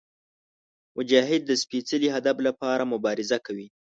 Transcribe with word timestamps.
مجاهد 0.97 1.41
د 1.45 1.51
سپېڅلي 1.63 2.09
هدف 2.15 2.37
لپاره 2.47 2.89
مبارزه 2.93 3.37
کوي. 3.45 3.67